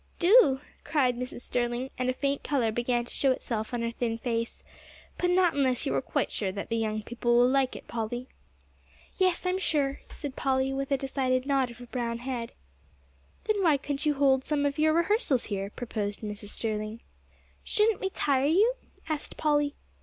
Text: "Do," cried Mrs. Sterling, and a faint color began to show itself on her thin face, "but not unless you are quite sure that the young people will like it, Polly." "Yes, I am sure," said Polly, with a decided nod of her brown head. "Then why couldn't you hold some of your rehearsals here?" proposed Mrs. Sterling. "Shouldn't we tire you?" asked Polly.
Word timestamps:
"Do," 0.17 0.61
cried 0.83 1.15
Mrs. 1.15 1.41
Sterling, 1.41 1.91
and 1.95 2.09
a 2.09 2.13
faint 2.13 2.43
color 2.43 2.71
began 2.71 3.05
to 3.05 3.13
show 3.13 3.31
itself 3.31 3.71
on 3.71 3.83
her 3.83 3.91
thin 3.91 4.17
face, 4.17 4.63
"but 5.19 5.29
not 5.29 5.53
unless 5.53 5.85
you 5.85 5.93
are 5.93 6.01
quite 6.01 6.31
sure 6.31 6.51
that 6.51 6.69
the 6.69 6.75
young 6.75 7.03
people 7.03 7.37
will 7.37 7.47
like 7.47 7.75
it, 7.75 7.87
Polly." 7.87 8.27
"Yes, 9.17 9.45
I 9.45 9.51
am 9.51 9.59
sure," 9.59 9.99
said 10.09 10.35
Polly, 10.35 10.73
with 10.73 10.89
a 10.91 10.97
decided 10.97 11.45
nod 11.45 11.69
of 11.69 11.77
her 11.77 11.85
brown 11.85 12.17
head. 12.17 12.53
"Then 13.43 13.61
why 13.61 13.77
couldn't 13.77 14.07
you 14.07 14.15
hold 14.15 14.43
some 14.43 14.65
of 14.65 14.79
your 14.79 14.91
rehearsals 14.93 15.43
here?" 15.53 15.69
proposed 15.69 16.21
Mrs. 16.21 16.47
Sterling. 16.49 17.01
"Shouldn't 17.63 18.01
we 18.01 18.09
tire 18.09 18.47
you?" 18.47 18.73
asked 19.07 19.37
Polly. 19.37 19.75